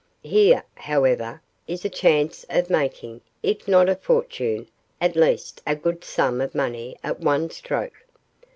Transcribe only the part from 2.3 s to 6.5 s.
of making, if not a fortune, at least a good sum